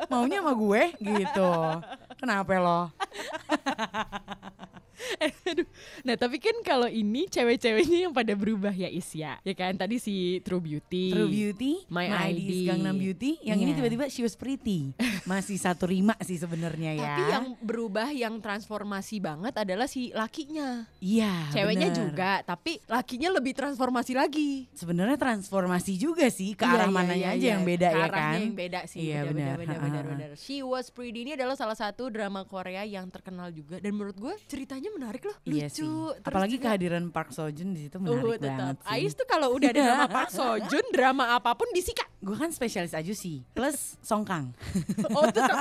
maunya 0.08 0.40
sama 0.40 0.54
gue 0.54 0.82
gitu. 0.96 1.52
Kenapa 2.26 2.58
lo? 2.58 2.82
Aduh. 5.46 5.68
Nah 6.02 6.16
tapi 6.16 6.40
kan 6.40 6.56
kalau 6.62 6.88
ini 6.88 7.28
cewek-ceweknya 7.28 8.08
yang 8.08 8.14
pada 8.16 8.32
berubah 8.32 8.72
ya 8.72 8.88
Isya 8.88 9.38
Ya 9.40 9.54
kan 9.54 9.76
tadi 9.76 10.00
si 10.00 10.40
True 10.40 10.58
Beauty 10.58 11.12
True 11.12 11.28
Beauty, 11.28 11.84
My 11.88 12.08
ID 12.32 12.40
is 12.40 12.58
ID. 12.58 12.66
Gangnam 12.66 12.96
Beauty. 12.96 13.32
Yang 13.40 13.58
ini 13.60 13.70
Iya. 13.70 13.78
tiba-tiba 13.78 14.06
she 14.08 14.22
was 14.22 14.34
pretty. 14.34 14.96
Masih 15.24 15.58
satu 15.58 15.86
rima 15.86 16.16
sih 16.20 16.36
sebenarnya 16.36 16.96
ya. 16.96 17.04
Tapi 17.12 17.22
yang 17.28 17.46
berubah 17.60 18.08
yang 18.10 18.40
transformasi 18.40 19.20
banget 19.20 19.54
adalah 19.54 19.86
si 19.86 20.10
lakinya. 20.12 20.88
iya, 20.98 21.52
Ceweknya 21.52 21.90
bener. 21.90 22.00
juga, 22.02 22.32
tapi 22.44 22.80
lakinya 22.86 23.30
lebih 23.32 23.54
transformasi 23.54 24.14
lagi. 24.14 24.72
Sebenarnya 24.72 25.18
transformasi 25.18 25.98
juga 25.98 26.30
sih 26.30 26.54
ke 26.54 26.64
Iya, 26.64 26.72
arah 26.74 26.88
iya, 26.88 26.94
mananya 26.94 27.20
iya, 27.28 27.36
aja 27.36 27.42
iya. 27.42 27.52
yang 27.54 27.64
beda 27.64 27.88
Ke 27.88 27.94
ya 27.94 28.06
arahnya 28.06 28.16
kan. 28.32 28.40
yang 28.42 28.56
beda 28.56 28.80
sih. 28.88 29.00
Iya, 29.02 29.20
benar, 29.24 29.28
benar. 29.28 29.56
benar, 29.58 29.76
Ha, 29.76 29.84
benar, 29.84 29.96
ha, 29.98 30.08
ha. 30.08 30.14
benar. 30.16 30.30
She 30.36 30.58
Was 30.62 30.88
Pretty 30.88 31.20
ini 31.22 31.32
adalah 31.34 31.56
salah 31.56 31.76
satu 31.76 32.08
drama 32.16 32.42
Korea 32.44 32.82
yang 32.82 33.08
terkenal 33.08 33.52
juga 33.52 33.78
dan 33.78 33.92
menurut 33.92 34.16
gue 34.16 34.34
ceritanya 34.46 34.88
menarik 34.90 35.22
loh, 35.22 35.36
Iya 35.44 35.68
lucu. 35.68 35.84
sih. 35.84 36.24
Apalagi 36.24 36.56
juga- 36.56 36.64
kehadiran 36.70 37.04
Park 37.10 37.30
Seo 37.30 37.48
Joon 37.48 37.70
di 37.70 37.82
situ 37.84 37.98
Uh, 37.98 38.04
menarik 38.06 38.40
tetap. 38.40 38.56
banget 38.56 38.78
sih. 38.80 38.92
Ais 38.96 39.14
tuh 39.14 39.26
kalau 39.26 39.48
udah 39.52 39.68
ada 39.68 39.82
drama 39.82 40.06
Park 40.08 40.30
Seo 40.36 40.54
Joon, 40.64 40.86
drama 40.90 41.24
apa 41.32 41.52
pun 41.52 41.68
disikat. 41.70 42.08
Gue 42.18 42.34
kan 42.34 42.50
spesialis 42.50 42.92
aja 42.92 43.12
sih. 43.12 43.44
Plus 43.52 44.00
Song 44.00 44.24
Kang. 44.24 44.56
Oh 45.12 45.28
tetap, 45.28 45.56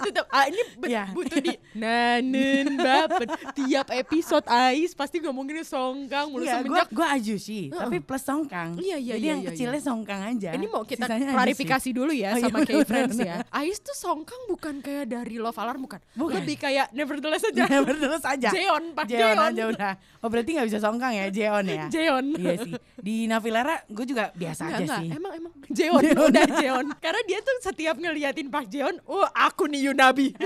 tetap. 0.00 0.26
Ah 0.28 0.44
ini 0.44 0.60
Iya. 0.84 1.08
butuh 1.10 1.40
di 1.40 1.54
nanen 1.80 2.76
bapen. 2.76 3.26
Tiap 3.54 3.88
episode 3.90 4.44
Ais 4.46 4.92
pasti 4.92 5.18
ngomongin 5.18 5.62
Songkang 5.62 6.28
mulu 6.28 6.42
Iya, 6.42 6.60
gue 6.60 6.68
semenjak. 6.68 6.88
gue 6.90 7.06
aju 7.08 7.34
sih, 7.36 7.62
tapi 7.68 7.96
plus 7.98 8.20
Song 8.20 8.44
Kang. 8.44 8.76
Iya, 8.76 8.96
iya, 8.96 9.14
Jadi 9.14 9.20
iya, 9.20 9.30
yang 9.30 9.40
iya, 9.40 9.48
kecilnya 9.50 9.78
iya. 9.78 9.86
Song 9.86 10.02
Kang 10.02 10.22
aja. 10.22 10.50
Ini 10.52 10.66
mau 10.66 10.82
kita 10.82 11.06
Sisanya 11.06 11.32
klarifikasi 11.32 11.88
dulu 11.90 12.12
ya 12.12 12.30
Oh, 12.30 12.38
iya, 12.38 12.44
sama 12.44 12.58
bener, 12.60 12.68
K-Friends 12.76 13.16
ya. 13.18 13.36
Ais 13.50 13.78
tuh 13.78 13.96
Songkang 13.96 14.42
bukan 14.46 14.74
kayak 14.78 15.06
dari 15.08 15.36
Love 15.36 15.56
Alarm 15.56 15.73
bukan. 15.78 16.00
Bukan. 16.14 16.42
Lebih 16.42 16.56
kayak 16.58 16.86
Nevertheless 16.92 17.44
aja. 17.48 17.64
Nevertheless 17.74 18.24
aja. 18.24 18.48
Jeon, 18.50 18.94
Pak 18.94 19.04
Jeon 19.08 19.34
Jeon. 19.34 19.50
aja 19.50 19.62
udah. 19.70 19.92
Oh 20.24 20.28
berarti 20.28 20.50
gak 20.56 20.66
bisa 20.68 20.78
Song 20.80 20.96
Kang 20.96 21.14
ya, 21.14 21.26
Jeon 21.30 21.64
ya. 21.66 21.86
Jeon. 21.90 22.24
iya 22.36 22.52
sih. 22.60 22.72
Di 22.98 23.26
Navilera 23.26 23.82
gue 23.86 24.04
juga 24.04 24.30
biasa 24.34 24.62
Enggak, 24.66 24.76
aja 24.76 24.84
enggak. 24.84 25.00
sih. 25.00 25.08
Emang 25.14 25.32
emang 25.36 25.52
Jeon, 25.70 26.02
udah 26.30 26.46
Jeon. 26.60 26.86
Karena 26.98 27.20
dia 27.26 27.38
tuh 27.40 27.56
setiap 27.62 27.96
ngeliatin 27.96 28.48
Pak 28.50 28.64
Jeon, 28.68 28.94
oh 29.08 29.26
aku 29.30 29.66
nih 29.66 29.90
Yunabi. 29.90 30.28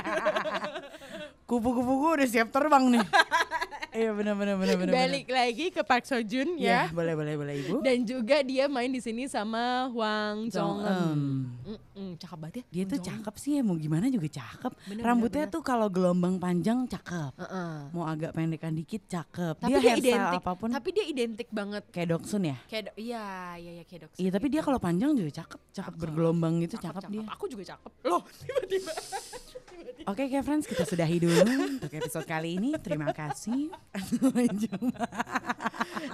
Kupu-kupu 1.48 1.92
gue 1.96 2.10
udah 2.20 2.28
siap 2.28 2.52
terbang 2.52 2.92
nih. 2.92 3.00
iya 3.98 4.12
benar 4.12 4.36
benar 4.36 4.60
benar 4.60 4.76
benar. 4.76 4.92
Balik 4.92 5.26
lagi 5.26 5.72
ke 5.72 5.80
Park 5.80 6.04
Seo 6.04 6.20
Joon 6.20 6.60
Ya, 6.60 6.84
ya. 6.84 6.92
boleh 6.92 7.16
boleh 7.16 7.34
boleh 7.34 7.54
Ibu. 7.64 7.80
Dan 7.80 8.04
juga 8.04 8.44
dia 8.44 8.68
main 8.68 8.92
di 8.92 9.00
sini 9.00 9.24
sama 9.24 9.88
Hwang 9.88 10.52
Jong 10.52 10.76
Eun. 10.76 10.84
Jong-eun. 10.84 11.20
Mm-mm, 11.64 12.08
cakep 12.20 12.36
banget 12.36 12.54
ya. 12.60 12.64
Dia 12.68 12.84
tuh 12.84 13.00
cakep 13.00 13.34
sih 13.40 13.50
ya, 13.56 13.62
mau 13.64 13.80
gimana 13.80 14.12
juga 14.12 14.28
cakep. 14.28 14.72
Bener, 14.86 15.00
Rambutnya 15.00 15.48
bener, 15.48 15.54
tuh 15.56 15.62
kalau 15.64 15.88
gelombang 15.88 16.36
panjang 16.36 16.84
cakep. 16.84 17.32
Heeh. 17.40 17.72
Mau 17.96 18.04
agak 18.04 18.36
pendekan 18.36 18.76
dikit 18.76 19.08
cakep. 19.08 19.56
Tapi 19.56 19.72
dia, 19.72 19.80
dia, 19.80 19.96
identik. 19.96 20.40
apa 20.44 20.52
pun 20.52 20.68
Tapi 20.68 20.88
dia 20.92 21.04
identik 21.08 21.48
banget. 21.48 21.84
kayak 21.88 22.08
Doksun 22.12 22.44
ya. 22.44 22.60
Kayak 22.68 22.92
iya, 22.92 23.24
iya, 23.56 23.70
iya 23.72 23.84
kayak 23.88 24.00
Doksun 24.04 24.20
Iya 24.20 24.30
tapi 24.36 24.46
dia 24.52 24.60
gitu. 24.60 24.68
kalau 24.68 24.78
panjang 24.78 25.16
juga 25.16 25.32
cakep, 25.32 25.60
cakep 25.72 25.92
bergelombang 25.96 26.60
gitu 26.60 26.76
Cakep, 26.76 26.92
cakep, 26.92 27.02
cakep. 27.08 27.12
dia. 27.16 27.24
Aku 27.32 27.44
juga 27.48 27.64
cakep. 27.72 27.90
Loh, 28.04 28.20
tiba-tiba. 28.44 28.92
Oke 30.08 30.24
okay, 30.24 30.40
friends 30.40 30.64
kita 30.64 30.82
sudahi 30.82 31.20
dulu 31.20 31.37
untuk 31.46 31.92
episode 31.92 32.26
kali 32.26 32.58
ini. 32.58 32.70
Terima 32.80 33.14
kasih. 33.14 33.70
Sampai 33.94 34.48
jumpa. 34.50 35.06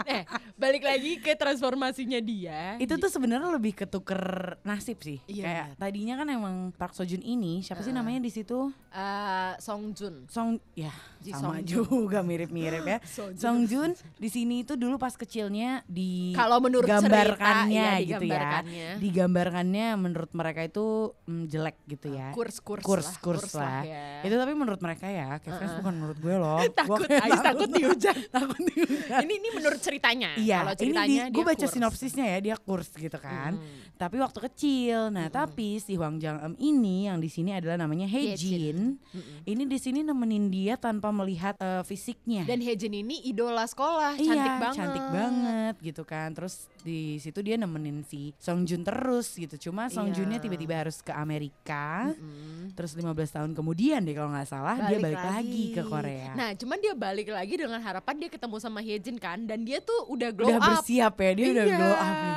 Eh, 0.06 0.23
balik 0.56 0.83
lagi 0.83 1.18
ke 1.18 1.35
transformasinya 1.35 2.18
dia. 2.18 2.76
Itu 2.76 2.97
tuh 2.97 3.09
sebenarnya 3.09 3.50
lebih 3.50 3.75
ketuker 3.75 4.23
nasib 4.62 4.99
sih. 4.99 5.18
Iya, 5.25 5.44
Kayak 5.44 5.66
tadinya 5.76 6.14
kan 6.16 6.28
emang 6.28 6.54
Park 6.73 6.92
Seo 6.92 7.04
Joon 7.04 7.21
ini 7.21 7.61
siapa 7.61 7.80
sih 7.80 7.90
namanya 7.90 8.18
di 8.18 8.30
situ? 8.30 8.71
Eh, 8.90 9.52
Song 9.59 9.92
Jun. 9.92 10.26
Song 10.26 10.49
ya 10.73 10.92
Ji 11.18 11.33
sama 11.33 11.59
Song 11.59 11.64
Joon. 11.64 11.87
juga 11.87 12.21
mirip-mirip 12.21 12.85
ya. 12.85 12.99
Song 13.37 13.64
Joon 13.64 13.92
di 14.16 14.28
sini 14.28 14.62
itu 14.62 14.75
dulu 14.75 14.97
pas 14.97 15.12
kecilnya 15.12 15.83
di 15.85 16.33
Kalau 16.33 16.59
menurut 16.59 16.87
gambarkannya 16.87 17.71
cerita, 17.71 17.99
iya, 17.99 18.06
gitu 18.06 18.25
digambarkannya. 18.25 18.87
ya. 18.87 18.92
Digambarkannya 18.99 19.87
menurut 19.97 20.30
mereka 20.33 20.61
itu 20.62 20.87
mm, 21.25 21.44
jelek 21.47 21.76
gitu 21.87 22.06
ya. 22.11 22.30
Kurs-kurs 22.33 22.83
kurs 22.83 23.06
lah, 23.06 23.16
kurs 23.18 23.42
kurs 23.42 23.54
lah. 23.56 23.83
ya. 23.83 24.23
Itu 24.23 24.35
tapi 24.35 24.52
menurut 24.52 24.78
mereka 24.78 25.06
ya, 25.06 25.38
Kevin 25.38 25.68
bukan 25.78 25.94
menurut 25.94 26.18
gue 26.18 26.35
loh. 26.35 26.59
Takut, 26.78 27.00
Gua 27.00 27.09
Ais 27.16 27.40
takut 27.40 27.68
dihujat. 27.68 28.16
takut 28.30 28.61
dihujat. 28.61 29.21
ini 29.23 29.35
ini 29.37 29.49
menurut 29.54 29.78
ceritanya. 29.78 30.30
Iya, 30.34 30.58
Kalau 30.61 30.73
ini 30.73 30.80
ceritanya 30.82 31.23
di, 31.23 31.32
gue 31.32 31.44
baca 31.44 31.56
kurs. 31.61 31.73
sinopsisnya 31.73 32.26
ya 32.26 32.38
dia 32.40 32.56
kurs 32.56 32.90
gitu 32.90 33.16
kan. 33.16 33.54
Hmm. 33.54 33.92
Tapi 33.94 34.16
waktu 34.18 34.38
kecil, 34.42 35.08
nah 35.08 35.28
tapi 35.28 35.78
si 35.78 35.94
Hwang 35.94 36.18
Jang 36.18 36.42
Em 36.42 36.54
ini 36.58 37.06
yang 37.06 37.16
di 37.16 37.26
sini 37.26 37.52
adalah 37.52 37.78
namanya 37.78 38.04
Hye 38.04 38.34
Jin. 38.34 38.99
Ini 39.42 39.62
di 39.64 39.78
sini 39.78 40.02
nemenin 40.02 40.49
dia 40.49 40.75
tanpa 40.75 41.08
melihat 41.08 41.54
eh, 41.56 41.82
fisiknya. 41.82 42.42
Dan 42.44 42.58
Hejin 42.58 42.90
ini 42.92 43.23
idola 43.23 43.62
sekolah, 43.62 44.16
iya, 44.16 44.26
cantik 44.26 44.54
banget. 44.58 44.76
cantik 44.76 45.06
banget 45.08 45.75
gitu 45.80 46.02
kan. 46.02 46.28
Terus 46.32 46.54
di 46.80 47.16
situ 47.16 47.38
dia 47.38 47.54
nemenin 47.54 48.02
si 48.02 48.34
Song 48.37 48.64
Joon 48.64 48.82
terus 48.82 49.30
gitu. 49.32 49.70
Cuma 49.70 49.87
Song 49.87 50.06
Iya. 50.06 50.20
Joonnya 50.20 50.38
tiba-tiba 50.38 50.75
harus 50.76 50.99
ke 50.99 51.11
Amerika. 51.11 52.11
Terus 52.73 52.92
15 52.92 53.06
tahun 53.30 53.50
kemudian 53.52 54.00
deh 54.00 54.12
kalau 54.12 54.30
nggak 54.30 54.46
salah 54.46 54.76
dia 54.84 54.99
balik 54.99 55.23
lagi. 55.23 55.64
ke 55.70 55.82
Korea. 55.82 56.34
Nah, 56.34 56.50
cuman 56.52 56.76
dia 56.76 56.92
balik 56.92 57.28
lagi 57.28 57.54
dengan 57.54 57.78
harapan 57.78 58.14
dia 58.16 58.28
ketemu 58.28 58.56
sama 58.58 58.80
Hyejin 58.80 59.16
kan 59.16 59.43
dan 59.44 59.62
dia 59.62 59.78
tuh 59.78 60.08
udah 60.08 60.30
glow 60.30 60.48
udah 60.48 60.58
up. 60.58 60.66
bersiap 60.70 61.14
ya, 61.16 61.30
dia 61.32 61.46
udah 61.52 61.66
Iya. 61.66 61.76
glow 61.76 61.94
up 61.94 62.14
nih. 62.16 62.36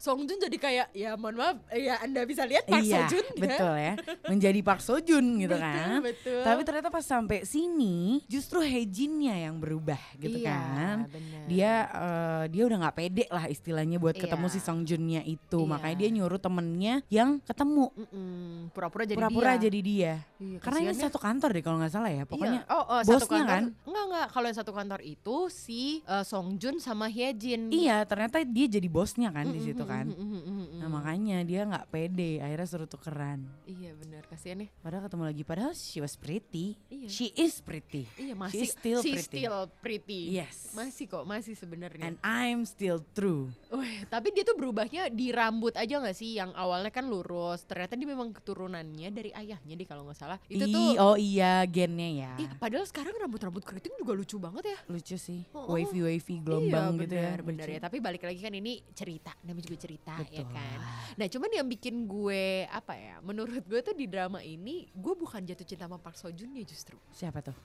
Song 0.00 0.24
Joon 0.24 0.40
jadi 0.40 0.56
kayak 0.56 0.86
ya 0.90 1.12
mohon 1.14 1.36
maaf 1.36 1.60
ya 1.70 2.00
Anda 2.00 2.24
bisa 2.24 2.48
lihat 2.48 2.64
Park 2.64 2.80
iya, 2.80 3.04
Seo 3.04 3.12
Joon 3.12 3.26
ya. 3.28 3.40
betul 3.44 3.74
ya. 3.76 3.92
Menjadi 4.26 4.60
Park 4.64 4.80
Seo 4.80 4.96
Joon 4.98 5.26
gitu 5.36 5.52
Betul, 5.52 5.60
kan. 5.60 5.98
betul. 6.00 6.40
Tapi 6.40 6.60
ternyata 6.64 6.88
pas 6.88 7.04
sampai 7.04 7.44
sini 7.44 8.24
justru 8.24 8.64
Hejinnya 8.64 9.36
yang 9.36 9.60
berubah 9.60 10.00
gitu 10.16 10.40
Iya, 10.40 10.56
kan. 10.56 10.96
bener. 11.04 11.44
Dia 11.46 11.72
eh, 11.86 12.44
dia 12.48 12.62
udah 12.64 12.78
nggak 12.80 12.96
pede 12.96 13.24
lah 13.28 13.44
istilahnya 13.44 14.00
buat 14.00 14.16
ketemu 14.16 14.46
Iya. 14.48 14.54
si 14.56 14.58
Song 14.58 14.80
Junnya 14.82 15.20
itu. 15.20 15.60
Iya. 15.60 15.68
Makanya 15.68 15.96
dia 16.00 16.08
nyuruh 16.10 16.40
temennya 16.40 16.94
yang 17.12 17.36
ketemu. 17.44 17.92
Pura-pura 18.72 19.04
jadi 19.04 19.18
Pura-pura 19.20 19.52
dia. 19.54 19.62
jadi 19.68 19.80
dia. 19.84 20.12
Iya, 20.40 20.58
Karena 20.64 20.78
ini 20.80 20.96
satu 20.96 21.18
kantor 21.20 21.48
deh 21.52 21.60
kalau 21.60 21.76
nggak 21.76 21.92
salah 21.92 22.08
ya. 22.08 22.24
Pokoknya 22.24 22.64
iya. 22.64 22.72
oh, 22.72 22.84
oh, 22.88 23.00
satu 23.04 23.12
bosnya 23.20 23.36
kantor, 23.36 23.52
kan? 23.52 23.62
Enggak 23.84 24.04
enggak, 24.08 24.26
kalau 24.32 24.46
yang 24.48 24.56
satu 24.56 24.72
kantor 24.72 25.00
itu 25.04 25.36
si 25.52 25.82
eh, 26.00 26.24
Song 26.24 26.56
Joon 26.56 26.80
sama 26.80 27.04
Hyejin. 27.04 27.68
Iya, 27.68 28.08
ternyata 28.08 28.40
dia 28.40 28.64
jadi 28.64 28.88
bosnya 28.88 29.28
kan 29.28 29.44
di 29.44 29.60
Mm-mm, 29.60 29.68
situ 29.68 29.82
kan. 29.90 30.06
mm-mm, 30.06 30.28
mm-mm, 30.30 30.54
mm-mm. 30.62 30.78
Nah 30.78 30.88
makanya 30.88 31.38
dia 31.42 31.60
nggak 31.66 31.86
pede, 31.90 32.32
akhirnya 32.38 32.68
suruh 32.70 32.88
tukeran. 32.88 33.40
Iya 33.66 33.90
benar, 33.98 34.22
kasihan 34.30 34.62
ya. 34.62 34.68
Padahal 34.78 35.02
ketemu 35.10 35.24
lagi, 35.26 35.42
padahal 35.42 35.72
she 35.74 35.98
was 35.98 36.14
pretty. 36.14 36.78
Iya. 36.86 37.08
She 37.10 37.26
is 37.34 37.58
pretty. 37.58 38.06
Iya 38.14 38.34
masih 38.38 38.62
She's 38.62 38.72
still 38.76 39.00
she's 39.02 39.26
pretty. 39.26 39.42
still 39.42 39.58
pretty. 39.82 40.22
Yes. 40.30 40.70
Masih 40.76 41.10
kok, 41.10 41.26
masih 41.26 41.58
sebenarnya. 41.58 42.06
And 42.06 42.16
I'm 42.22 42.62
still 42.62 43.02
true. 43.12 43.50
Wih, 43.74 44.06
tapi 44.06 44.30
dia 44.30 44.46
tuh 44.46 44.54
berubahnya 44.54 45.10
di 45.10 45.34
rambut 45.34 45.74
aja 45.74 45.98
nggak 45.98 46.16
sih? 46.16 46.38
Yang 46.38 46.54
awalnya 46.54 46.92
kan 46.94 47.08
lurus, 47.10 47.66
ternyata 47.66 47.98
dia 47.98 48.08
memang 48.08 48.30
keturunannya 48.30 49.08
dari 49.10 49.30
ayahnya 49.34 49.74
deh 49.74 49.88
kalau 49.88 50.06
nggak 50.06 50.18
salah. 50.18 50.38
Itu 50.46 50.68
Ih, 50.68 50.74
tuh 50.74 50.88
oh 51.00 51.16
iya 51.18 51.64
gennya 51.66 52.08
ya. 52.10 52.32
Ih, 52.38 52.50
padahal 52.60 52.86
sekarang 52.86 53.16
rambut-rambut 53.18 53.64
keriting 53.64 53.96
juga 53.98 54.12
lucu 54.14 54.36
banget 54.36 54.76
ya. 54.76 54.78
Lucu 54.86 55.16
sih. 55.16 55.42
Oh, 55.56 55.66
oh. 55.66 55.74
Wavy 55.74 56.04
wavy 56.04 56.36
gelombang 56.44 56.92
iya, 56.96 57.02
gitu 57.02 57.14
ya. 57.16 57.30
benar, 57.40 57.66
ya. 57.66 57.80
Tapi 57.80 57.96
balik 57.98 58.22
lagi 58.26 58.40
kan 58.40 58.52
ini 58.52 58.84
cerita, 58.92 59.32
namanya 59.46 59.64
juga 59.72 59.78
cerita 59.80 60.12
ya 60.28 60.44
Betul. 60.44 60.52
kan. 60.52 60.78
Nah, 61.16 61.26
cuman 61.32 61.50
yang 61.56 61.66
bikin 61.66 62.04
gue 62.04 62.68
apa 62.68 62.92
ya? 62.92 63.16
Menurut 63.24 63.64
gue 63.64 63.80
tuh 63.80 63.96
di 63.96 64.04
drama 64.04 64.44
ini 64.44 64.92
gue 64.92 65.14
bukan 65.16 65.40
jatuh 65.40 65.64
cinta 65.64 65.88
sama 65.88 65.96
Park 65.96 66.20
Seo 66.20 66.28
Joon 66.28 66.52
ya 66.52 66.64
justru. 66.68 67.00
Siapa 67.16 67.40
tuh? 67.40 67.56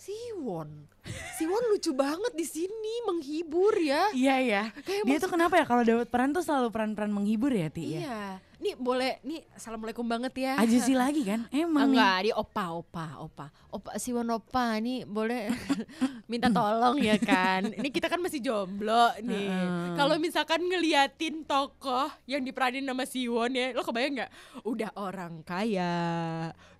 Siwon. 0.00 0.88
Siwon 1.36 1.62
lucu 1.76 1.92
banget 1.92 2.32
di 2.32 2.48
sini, 2.48 2.94
menghibur 3.04 3.76
ya. 3.76 4.08
Iya 4.16 4.36
ya. 4.40 4.62
Kayak 4.80 5.04
Dia 5.04 5.18
tuh 5.20 5.30
kenapa 5.36 5.60
ya 5.60 5.68
kalau 5.68 5.84
dapat 5.84 6.08
peran 6.08 6.32
tuh 6.32 6.40
selalu 6.40 6.72
peran-peran 6.72 7.12
menghibur 7.12 7.52
ya 7.52 7.68
Ti 7.68 7.84
ya? 8.00 8.40
Nih 8.60 8.76
boleh, 8.76 9.16
nih 9.24 9.40
assalamualaikum 9.56 10.04
banget 10.04 10.36
ya. 10.36 10.52
Ajusi 10.60 10.92
lagi 10.92 11.24
kan? 11.24 11.48
Emang. 11.48 11.88
Enggak, 11.88 12.28
dia 12.28 12.34
opa, 12.36 12.76
opa, 12.76 13.06
opa. 13.16 13.46
Opa, 13.72 13.96
Siwon 13.96 14.28
opa 14.28 14.76
nih 14.76 15.08
boleh 15.08 15.48
minta 16.30 16.52
tolong 16.52 17.00
ya 17.00 17.16
kan. 17.16 17.72
Ini 17.72 17.88
kita 17.88 18.12
kan 18.12 18.20
masih 18.20 18.44
jomblo 18.44 19.16
nih. 19.24 19.48
Heeh. 19.48 19.96
Kalau 19.96 20.20
misalkan 20.20 20.60
ngeliatin 20.60 21.48
tokoh 21.48 22.12
yang 22.28 22.44
diperanin 22.44 22.84
sama 22.84 23.08
Siwon 23.08 23.56
ya, 23.56 23.72
lo 23.72 23.80
kebayang 23.80 24.20
nggak? 24.20 24.30
Udah 24.68 24.92
orang 24.92 25.40
kaya, 25.40 25.96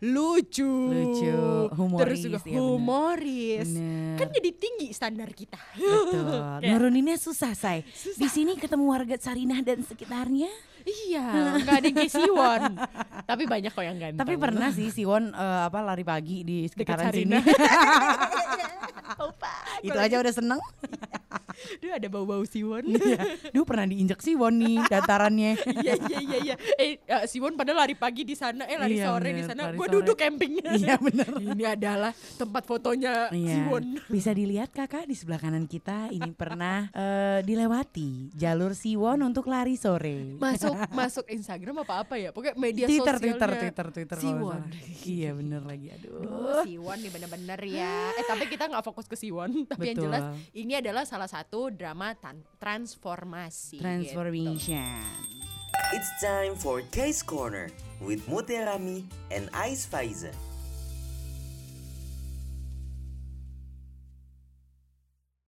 lucu, 0.04 0.68
Lucu, 0.92 1.32
humoris, 1.80 2.00
terus 2.04 2.18
juga 2.28 2.38
bener. 2.44 2.60
humoris. 2.60 3.68
Bener. 3.72 4.16
Kan 4.20 4.28
jadi 4.36 4.50
tinggi 4.52 4.88
standar 4.92 5.32
kita. 5.32 5.56
Betul. 5.80 6.60
Nuruninnya 6.68 7.16
susah, 7.16 7.56
say. 7.56 7.88
Di 8.20 8.28
sini 8.28 8.60
ketemu 8.60 8.84
warga 8.84 9.16
Sarinah 9.16 9.64
dan 9.64 9.80
sekitarnya. 9.80 10.52
Iya, 10.84 11.24
nggak 11.64 11.76
ada 11.76 11.86
yang 11.86 11.96
kayak 11.96 12.12
Siwon. 12.12 12.62
Tapi 13.26 13.42
banyak 13.44 13.72
kok 13.72 13.84
yang 13.84 13.98
ganteng. 13.98 14.20
Tapi 14.20 14.34
pernah 14.40 14.68
sih 14.72 14.88
Siwon 14.88 15.32
eh, 15.32 15.60
apa 15.66 15.78
lari 15.84 16.04
pagi 16.04 16.42
di 16.46 16.64
sekitaran 16.68 17.12
sini. 17.12 17.36
Opa, 19.26 19.54
Itu 19.82 19.98
aja 19.98 20.16
udah 20.22 20.32
seneng. 20.32 20.60
Duh 21.80 21.96
ada 21.96 22.08
bau-bau 22.12 22.44
Siwon. 22.44 22.84
Iya. 22.92 23.20
Duh 23.56 23.64
pernah 23.64 23.88
diinjek 23.88 24.20
Siwon 24.20 24.60
nih 24.60 24.84
datarannya. 24.86 25.52
Iya 25.80 25.96
iya 25.96 26.18
iya 26.20 26.38
iya. 26.44 26.54
Eh 26.76 27.00
uh, 27.08 27.24
Siwon 27.24 27.56
padahal 27.56 27.88
lari 27.88 27.96
pagi 27.96 28.20
di 28.20 28.36
sana, 28.36 28.68
eh 28.68 28.76
lari 28.76 29.00
Iya, 29.00 29.08
sore 29.08 29.30
di 29.32 29.42
sana. 29.48 29.72
Gue 29.72 29.88
duduk 29.88 30.12
camping. 30.12 30.60
Iya, 30.60 31.00
bener. 31.00 31.30
Ini 31.56 31.64
adalah 31.72 32.12
tempat 32.36 32.68
fotonya 32.68 33.32
Iya. 33.32 33.64
Siwon. 33.64 33.84
Bisa 34.12 34.36
dilihat 34.36 34.76
kakak 34.76 35.08
di 35.08 35.16
sebelah 35.16 35.40
kanan 35.40 35.64
kita 35.64 36.12
ini 36.12 36.36
pernah 36.36 36.92
eh, 36.92 37.40
dilewati 37.40 38.36
jalur 38.36 38.76
Siwon 38.76 39.24
untuk 39.24 39.48
lari 39.48 39.80
sore. 39.80 40.36
Masuk 40.36 40.76
masuk 40.92 41.24
Instagram 41.32 41.80
apa 41.86 42.04
apa 42.04 42.14
ya? 42.20 42.28
Pokoknya 42.34 42.60
media 42.60 42.84
Twitter, 42.84 43.16
sosialnya. 43.16 43.40
Twitter, 43.40 43.50
Twitter, 43.56 43.86
Twitter, 43.88 44.18
Siwon. 44.20 44.60
Iya 45.08 45.30
bener 45.32 45.62
lagi, 45.64 45.86
aduh. 45.96 46.20
Duh, 46.20 46.62
Siwon 46.68 46.98
nih 47.00 47.10
bener-bener 47.14 47.60
ya. 47.64 48.12
Eh 48.20 48.24
tapi 48.28 48.44
kita 48.52 48.68
nggak 48.68 48.84
fokus 48.84 49.08
ke 49.08 49.16
Siwon. 49.16 49.64
Tapi 49.64 49.94
yang 49.94 49.96
Betul. 49.96 50.06
jelas 50.12 50.22
ini 50.52 50.72
adalah 50.76 51.08
salah 51.08 51.30
satu 51.30 51.69
drama 51.70 52.14
tan- 52.18 52.44
transformasi. 52.60 53.78
gitu. 53.78 53.82
Transformation. 53.82 55.00
It's 55.90 56.10
time 56.22 56.54
for 56.54 56.82
Case 56.94 57.22
Corner 57.22 57.70
with 57.98 58.22
Muterami 58.30 59.02
and 59.30 59.50
Ice 59.54 59.86
Faiza. 59.86 60.30